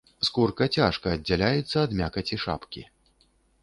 [0.27, 2.81] Скурка цяжка аддзяляецца ад мякаці шапкі.